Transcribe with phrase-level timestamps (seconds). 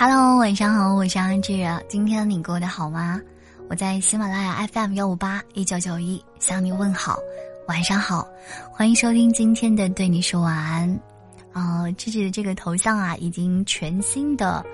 [0.00, 1.66] Hello，晚上好，我是安志。
[1.88, 3.20] 今天你过得好吗？
[3.68, 7.18] 我在喜马拉雅 FM 幺五八一九九一向你问好，
[7.66, 8.24] 晚上好，
[8.70, 11.00] 欢迎收听今天的对你说晚安。
[11.52, 14.64] 呃，志志的这个头像啊，已经全新的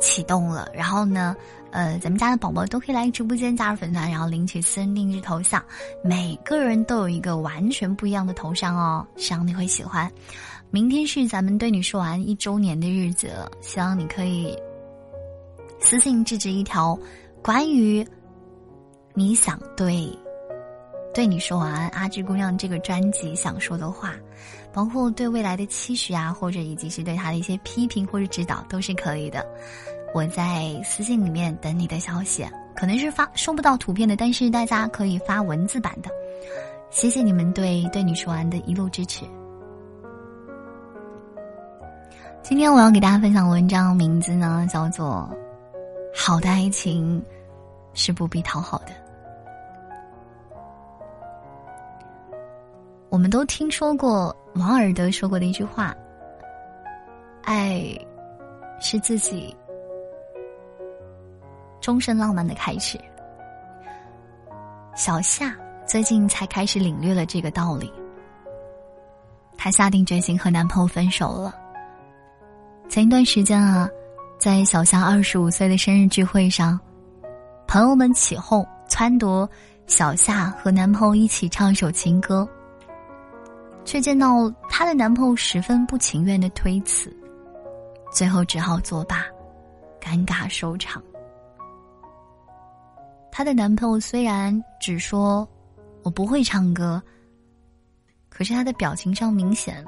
[0.00, 0.68] 启动了。
[0.74, 1.36] 然后呢，
[1.70, 5.62] 呃，咱们家的宝宝都可以来直播间加入粉团，然后领取私人定制头像。
[6.02, 10.10] 每个人都有一个完全不一样的头像哦，希望你会喜欢。
[10.72, 14.58] 明天是咱们对你说完一周年的日子，希望你可以。
[15.82, 16.98] 私信志志一条，
[17.42, 18.06] 关于
[19.12, 20.08] 你想对
[21.12, 24.14] 对你说完阿志姑娘这个专辑想说的话，
[24.72, 29.44] 包括对未来的期许啊，或者以及是对他的一些批评或者指导都是可以的。
[30.14, 36.08] 我在私信里面等你的消息，可能是发收不到图片的，但是大家可以发文字版的。
[36.90, 39.26] 谢谢你们对对你说完的一路支持。
[42.42, 45.28] 今天我要给大家分享的文章名字呢，叫做。
[46.24, 47.20] 好的爱情
[47.94, 48.92] 是不必讨好的。
[53.08, 55.92] 我们都听说过王尔德说过的一句话
[57.42, 57.84] ：“爱
[58.80, 59.52] 是自己
[61.80, 62.96] 终身浪漫的开始。”
[64.94, 65.52] 小夏
[65.88, 67.92] 最近才开始领略了这个道理。
[69.58, 71.52] 她下定决心和男朋友分手了。
[72.88, 73.90] 前一段时间啊。
[74.42, 76.76] 在小夏二十五岁的生日聚会上，
[77.68, 79.48] 朋友们起哄撺掇
[79.86, 82.44] 小夏和男朋友一起唱一首情歌，
[83.84, 87.16] 却见到她的男朋友十分不情愿的推辞，
[88.10, 89.24] 最后只好作罢，
[90.00, 91.00] 尴尬收场。
[93.30, 95.48] 她的男朋友虽然只说
[96.02, 97.00] “我不会唱歌”，
[98.28, 99.84] 可是他的表情上明显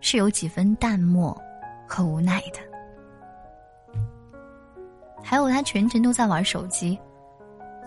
[0.00, 1.40] 是有几分淡漠
[1.86, 2.73] 和无奈的。
[5.24, 6.98] 还有他全程都在玩手机，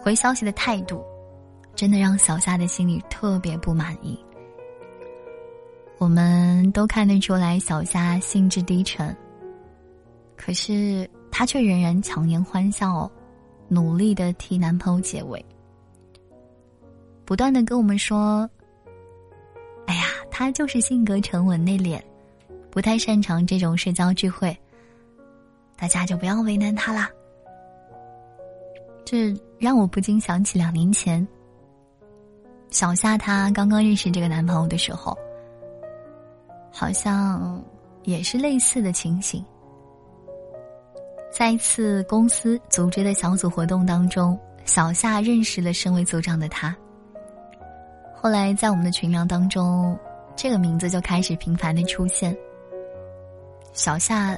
[0.02, 1.04] 回消息的态度，
[1.76, 4.20] 真的让小夏的心里特别不满意。
[6.00, 9.16] 我们都看得出来小夏兴致低沉，
[10.36, 13.10] 可是她却仍然强颜欢笑，
[13.68, 15.44] 努力的替男朋友解围，
[17.24, 18.50] 不断的跟我们说
[19.86, 22.02] ：“哎呀，他就是性格沉稳内敛，
[22.70, 24.56] 不太擅长这种社交聚会，
[25.76, 27.10] 大家就不要为难他啦。”
[29.10, 31.26] 这让我不禁想起两年前，
[32.70, 35.18] 小夏她刚刚认识这个男朋友的时候，
[36.70, 37.64] 好像
[38.04, 39.42] 也是类似的情形。
[41.32, 46.76] 在一次公司组织的小组活动当中，小夏认识了身为组长的他。
[48.14, 49.98] 后来在我们的群聊当中，
[50.36, 52.38] 这个名字就开始频繁的出现。
[53.72, 54.38] 小夏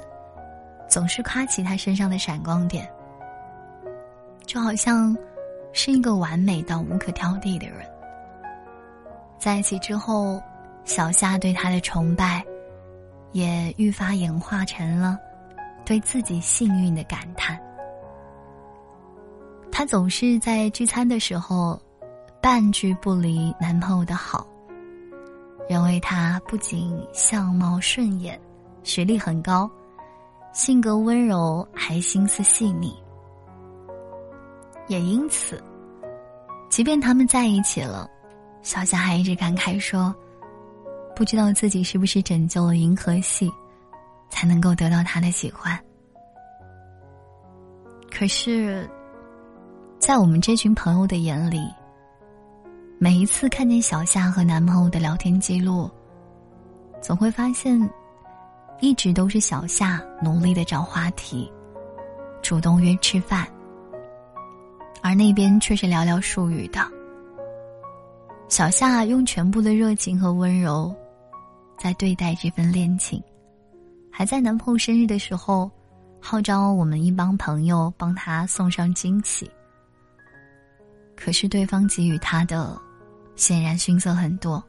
[0.88, 2.88] 总是夸起他身上的闪光点。
[4.50, 5.16] 就好像
[5.74, 7.88] 是一个完美到无可挑剔的人。
[9.38, 10.42] 在一起之后，
[10.86, 12.44] 小夏对他的崇拜，
[13.32, 15.20] 也愈发演化成了
[15.86, 17.60] 对自己幸运的感叹。
[19.72, 21.80] 她总是在聚餐的时候，
[22.42, 24.48] 半句不离男朋友的好，
[25.70, 28.42] 认为他不仅相貌顺眼，
[28.81, 29.70] 学历很高，
[30.54, 32.98] 性格温柔，还心思细腻。
[34.90, 35.64] 也因此，
[36.68, 38.10] 即便他们在一起了，
[38.64, 40.14] 小夏还一直感慨说
[41.16, 43.50] ：“不知道自己是不是拯救了银河系，
[44.30, 45.80] 才能够得到他的喜欢。”
[48.12, 48.90] 可是，
[50.00, 51.62] 在我们这群朋友的眼里，
[52.98, 55.88] 每一次看见小夏和男朋友的聊天记录，
[57.00, 57.80] 总会发现，
[58.82, 61.50] 一直都是小夏努力的找话题，
[62.42, 63.48] 主动约吃饭。
[65.02, 66.80] 而那边却是寥寥数语的。
[68.48, 70.96] 小夏用全部的热情和温柔，
[71.78, 73.22] 在对待这份恋情，
[74.12, 75.69] 还在男朋友生日的时候，
[76.19, 79.50] 号召我们一帮朋友帮他送上惊喜。
[81.16, 82.75] 可是对方给予他的，
[83.36, 84.63] 显然逊色很多。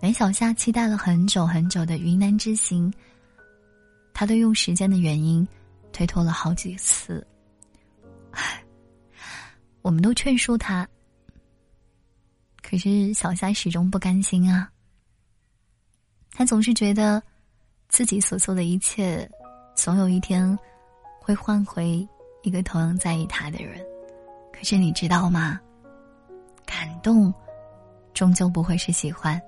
[0.00, 2.92] 连小夏期待了很久很久的云南之行，
[4.12, 5.46] 他都用时间的原因，
[5.92, 7.26] 推脱了好几次。
[9.84, 10.88] 我们都劝说他，
[12.62, 14.66] 可是小夏始终不甘心啊。
[16.32, 17.22] 他总是觉得，
[17.90, 19.30] 自己所做的一切，
[19.76, 20.58] 总有一天
[21.20, 22.08] 会换回
[22.42, 23.78] 一个同样在意他的人。
[24.50, 25.60] 可是你知道吗？
[26.64, 27.32] 感动，
[28.14, 29.38] 终究不会是喜欢。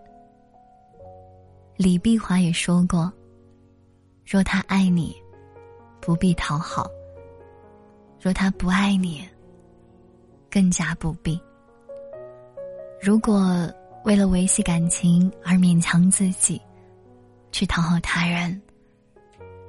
[1.78, 3.10] 李碧华也说过
[4.22, 5.16] ：“若他爱你，
[5.98, 6.86] 不必讨好。
[8.20, 9.26] 若他不爱你，
[10.56, 11.38] 更加不必。
[12.98, 13.70] 如果
[14.06, 16.58] 为了维系感情而勉强自己，
[17.52, 18.58] 去讨好他人，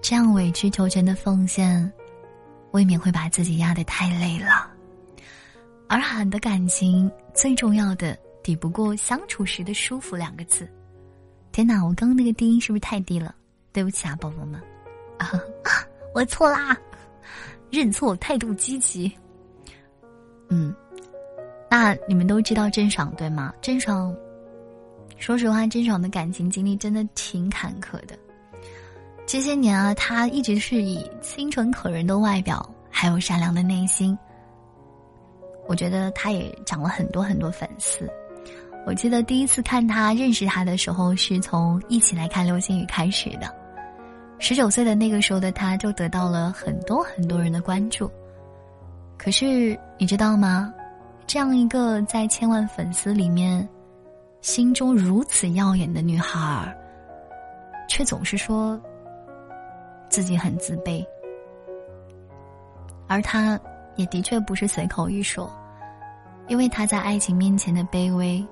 [0.02, 1.92] 这样委曲求全的奉献，
[2.72, 4.72] 未免会把自己压得太累了。
[5.90, 10.66] 而喊的感情，最重要的抵不过相处时的舒服两个字。
[11.52, 13.36] 天哪，我刚刚那个低音是不是太低了？
[13.74, 14.58] 对不起啊，宝宝们，
[15.18, 15.34] 啊，
[16.16, 16.78] 我错啦，
[17.70, 19.12] 认错，态度积极。
[20.50, 20.74] 嗯，
[21.70, 23.54] 那你们都知道郑爽对吗？
[23.62, 24.16] 郑爽，
[25.18, 28.18] 说实话，郑爽的感情经历真的挺坎坷的。
[29.26, 34.18] 这些年啊，她一直是以清纯可人的外表，还有善良的内心。
[35.68, 38.10] 我觉得她也涨了很多很多粉丝。
[38.86, 43.54] 我记得第一次看他、认识他的时候，是从一起来看流星雨开始的。
[44.40, 48.10] 十九岁的那个时候的他，就得到了很多很多人的关注。
[49.18, 50.74] 可是你知道吗？
[51.26, 53.68] 这样一个在千万粉丝里面，
[54.42, 56.78] 心中如此耀眼的女孩儿，
[57.90, 58.80] 却总是说
[60.10, 61.06] 自己很自卑。
[63.08, 63.60] 而她
[63.96, 65.52] 也的确不是随口一说，
[66.48, 68.46] 因为她在爱情面前的卑微。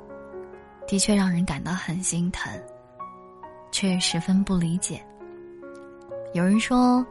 [0.87, 2.47] 的确让人感到很心疼，
[3.71, 5.01] 却十分不理解。
[6.33, 7.03] 有人说，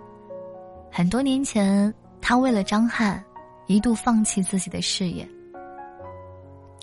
[0.92, 3.20] 很多年前她为了张翰，
[3.66, 5.28] 一度放弃自己的事业，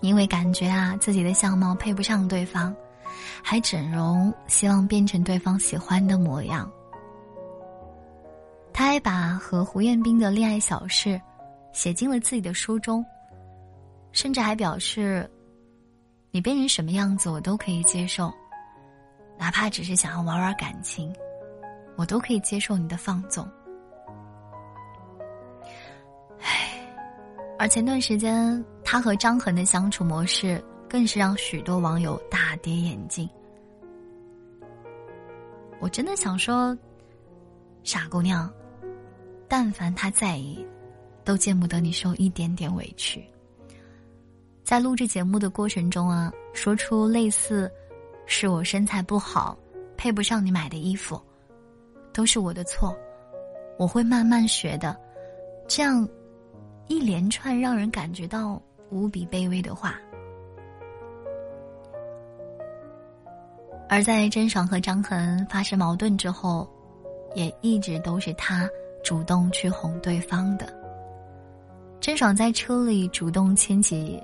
[0.01, 2.75] 因为感觉啊自己的相貌配不上对方，
[3.43, 6.71] 还整容，希望变成对方喜欢的模样。
[8.73, 11.19] 他还把和胡彦斌的恋爱小事
[11.73, 13.05] 写进了自己的书中，
[14.11, 15.29] 甚至还表示。
[16.33, 18.33] 你变成什么样子，我都可以接受，
[19.37, 21.13] 哪怕只是想要玩玩感情，
[21.97, 23.45] 我都可以接受你的放纵。
[27.61, 30.59] 而前段时间他和张恒的相处模式，
[30.89, 33.29] 更是让许多网友大跌眼镜。
[35.79, 36.75] 我真的想说，
[37.83, 38.51] 傻姑娘，
[39.47, 40.65] 但凡他在意，
[41.23, 43.23] 都见不得你受一点点委屈。
[44.63, 47.71] 在录制节目的过程中啊，说出类似
[48.25, 49.55] “是我身材不好，
[49.95, 51.21] 配不上你买的衣服”，
[52.11, 52.97] 都是我的错，
[53.77, 54.99] 我会慢慢学的。
[55.67, 56.09] 这样
[56.91, 59.95] 一连串让人感觉到无比卑微的话。
[63.87, 66.67] 而在甄爽和张恒发生矛盾之后，
[67.33, 68.69] 也一直都是他
[69.05, 70.67] 主动去哄对方的。
[72.01, 74.21] 甄爽在车里主动牵起。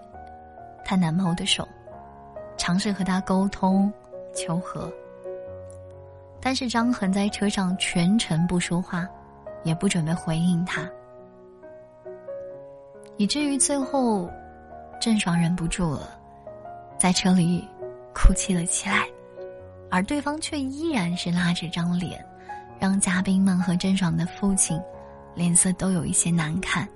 [0.83, 1.65] 她男朋友的手，
[2.57, 3.91] 尝试和他沟通
[4.33, 4.91] 求和，
[6.41, 9.07] 但是张恒在车上全程不说话，
[9.63, 10.89] 也不准备回应他，
[13.17, 14.29] 以至于最后，
[15.01, 16.17] 郑爽忍不住了，
[16.97, 17.67] 在车里
[18.13, 19.07] 哭泣了起来，
[19.89, 22.23] 而对方却依然是拉着张脸，
[22.79, 24.79] 让嘉宾们和郑爽的父亲
[25.33, 26.87] 脸色都有一些难看。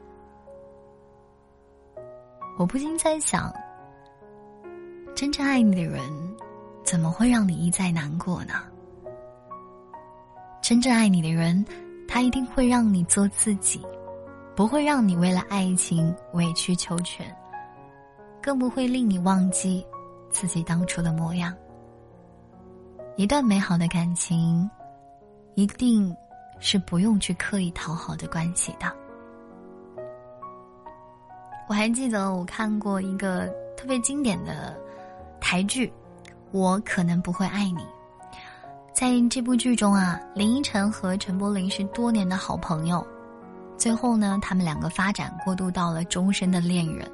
[2.57, 3.51] 我不禁在想。
[5.15, 6.01] 真正爱你的人，
[6.83, 8.53] 怎么会让你一再难过呢？
[10.61, 11.63] 真正爱你的人，
[12.07, 13.81] 他一定会让你做自己，
[14.61, 17.25] 不会让你为了爱情委曲求全，
[18.39, 19.83] 更不会令你忘记
[20.29, 21.51] 自己当初的模样。
[23.15, 24.69] 一段美好的感情，
[25.55, 26.15] 一定
[26.59, 28.95] 是不用去刻意讨好的关系的。
[31.67, 34.79] 我还记得我看过一个特别经典的。
[35.39, 35.91] 台剧，
[36.51, 37.83] 我可能不会爱你。
[38.93, 43.03] 在这部剧中啊，林依晨和陈柏霖是多年的好朋友，
[43.81, 47.11] 最后呢，他们两个发展过渡到了终身的恋人，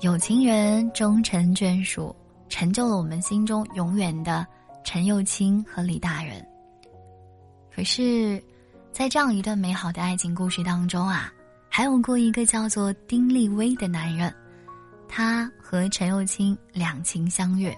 [0.00, 2.12] 有情人终成眷属，
[2.48, 4.44] 成就了我们心中永远的
[4.82, 6.44] 陈幼卿和李大人。
[7.72, 8.42] 可是，
[8.90, 11.32] 在这样一段美好的爱情故事当中啊，
[11.70, 14.34] 还有过一个叫做丁立威的男人。
[15.08, 17.72] 他和陈幼卿两情相悦。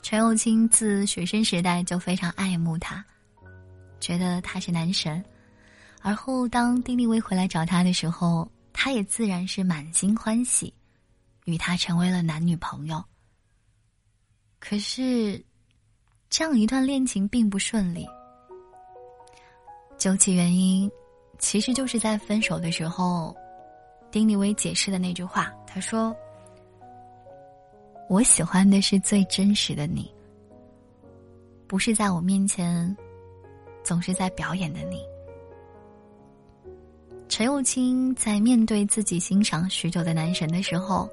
[0.00, 3.04] 陈幼卿自学生时代就非常爱慕他，
[4.00, 5.22] 觉得他是男神。
[6.00, 10.72] 而后当丁立威回来找他的时候，他也自然是满心欢喜，
[11.44, 13.02] 与他成为了男女朋友。
[14.58, 15.44] 可是，
[16.28, 18.06] 这样一段恋情并不顺利。
[19.98, 20.90] 究其原因，
[21.38, 23.36] 其实就是在分手的时候。
[24.12, 26.12] 丁立威解释的那句话，他说
[28.10, 30.12] ：“我喜欢的是最真实的你，
[31.68, 32.96] 不是在我面前
[33.84, 35.00] 总是在表演的你。
[37.30, 41.08] 陈幼卿在面对自己欣赏许久的男神的时候，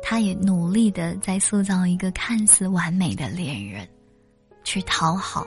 [0.00, 3.86] 他也努力的在塑造一个看似完美的恋人，
[4.62, 5.44] 去讨好，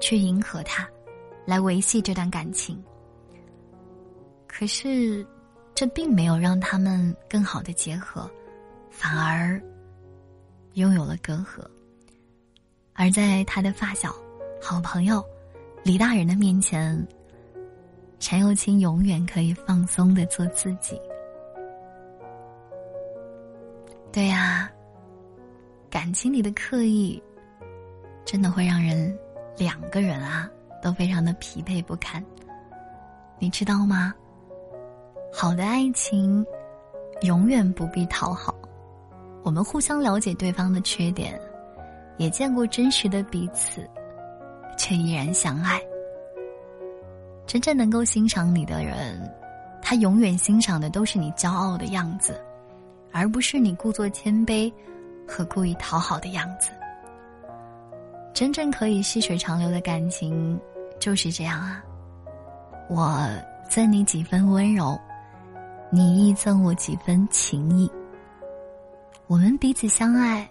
[0.00, 0.86] 去迎合他，
[1.46, 2.82] 来维系这段感情。
[4.48, 5.24] 可是，
[5.72, 8.28] 这并没有让他们更好的结合，
[8.90, 9.62] 反而
[10.74, 11.64] 拥有了隔阂。
[12.92, 14.12] 而在他的发小、
[14.60, 15.24] 好朋友
[15.84, 17.06] 李大人的面前，
[18.18, 21.00] 陈幼卿永远可以放松的做自己。
[24.10, 24.70] 对呀，
[25.88, 27.22] 感情里的刻意，
[28.24, 29.16] 真的会让人
[29.56, 30.50] 两个人啊
[30.82, 32.24] 都非常的疲惫不堪。
[33.38, 34.12] 你知道吗？
[35.32, 36.44] 好的爱情，
[37.20, 38.54] 永远不必讨好。
[39.44, 41.40] 我们互相了解对方的缺点，
[42.16, 43.88] 也见过真实的彼此，
[44.76, 45.80] 却依然相爱。
[47.48, 49.18] 真正能够欣赏你的人，
[49.80, 52.38] 他永远欣赏的都是你骄傲的样子，
[53.10, 54.70] 而不是你故作谦卑
[55.26, 56.70] 和故意讨好的样子。
[58.34, 60.60] 真正可以细水长流的感情，
[61.00, 61.82] 就是这样啊。
[62.90, 63.26] 我
[63.70, 64.96] 赠你几分温柔。
[65.90, 67.90] 你亦赠我几分情谊。
[69.26, 70.46] 我们彼此相爱，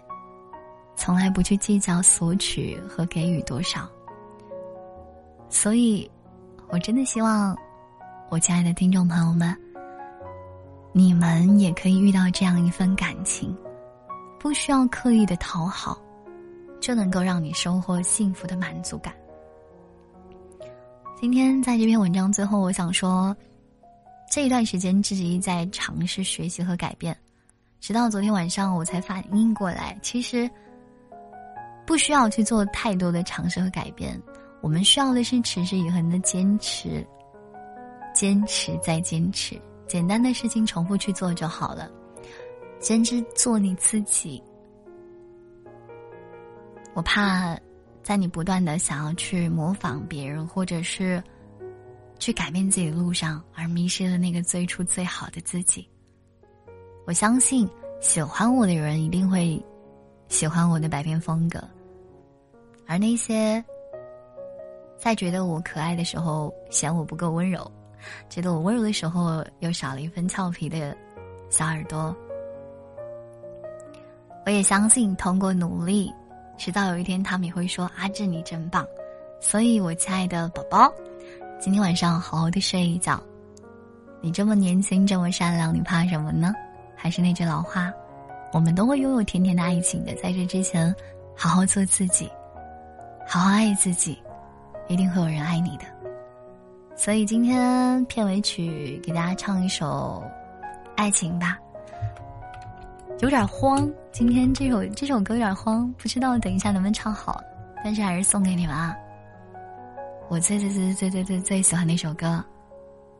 [0.96, 3.88] 从来不去计较索取和给予多少。
[5.48, 6.10] 所以，
[6.70, 7.56] 我真的希望，
[8.28, 9.56] 我亲爱的听众朋友们，
[10.92, 13.56] 你们也可以遇到这样一份感情，
[14.38, 15.98] 不需要刻意的讨好，
[16.78, 19.14] 就能够让你收获幸福的满足感。
[21.18, 23.36] 今天在这篇文章最后，我想说。
[24.30, 27.16] 这一段时间，自己在尝试学习和改变，
[27.80, 30.48] 直到昨天晚上我才反应过来，其实
[31.86, 34.20] 不需要去做太多的尝试和改变，
[34.60, 37.06] 我们需要的是持之以恒的坚持，
[38.14, 41.90] 坚持再坚持，简单的事情重复去做就好了，
[42.80, 44.42] 坚持做你自己。
[46.94, 47.58] 我怕，
[48.02, 51.22] 在你不断的想要去模仿别人，或者是。
[52.20, 52.90] 去改变自己。
[52.90, 55.88] 的路上，而迷失了那个最初最好的自己。
[57.06, 59.64] 我相信喜欢我的人一定会
[60.26, 61.62] 喜欢我的百变风格，
[62.88, 63.64] 而那些
[64.98, 67.70] 在觉得我可爱的时候嫌我不够温柔，
[68.28, 70.94] 觉得我温柔的时候又少了一分俏皮的
[71.48, 72.14] 小耳朵，
[74.44, 76.12] 我也相信通过努力，
[76.58, 78.84] 迟早有一天他们也会说：“阿志你真棒。”
[79.40, 80.92] 所以，我亲爱的宝宝。
[81.60, 83.22] 今天晚上好好的睡一觉。
[84.20, 86.52] 你这么年轻，这么善良，你怕什么呢？
[86.96, 87.92] 还是那句老话，
[88.52, 90.12] 我们都会拥有甜甜的爱情的。
[90.16, 90.92] 在这之前，
[91.36, 92.28] 好好做自己，
[93.28, 94.20] 好好爱自己，
[94.88, 95.84] 一定会有人爱你的。
[96.96, 100.22] 所以今天片尾曲给大家唱一首
[100.96, 101.56] 《爱情》吧。
[103.20, 107.40] 有点慌，今天这首这首歌有点慌，不知道等一下能不能唱好，
[107.84, 108.96] 但是还是送给你们啊。
[110.28, 112.26] 我最最最最最最最喜欢的一首歌，《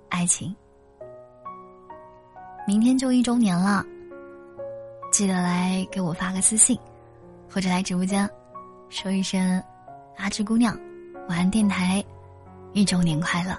[0.08, 0.50] 爱情》。
[2.66, 3.84] 明天就一周年了，
[5.10, 6.78] 记得来给我发个私信，
[7.50, 8.28] 或者来直播间，
[8.90, 9.62] 说一声
[10.18, 10.78] “阿芝姑娘，
[11.28, 12.02] 晚安电台，
[12.73, 13.54] 一周年快乐”。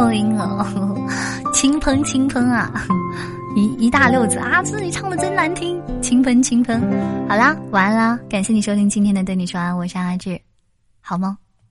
[0.00, 0.66] 破音了，
[1.52, 2.72] 清喷清喷啊，
[3.54, 6.80] 一一大溜子啊，自己唱的真难听，清喷清喷，
[7.28, 10.40] 好啦，晚安啦，感谢你收听今天的对你说啊安，我是阿志，
[11.02, 11.36] 好梦。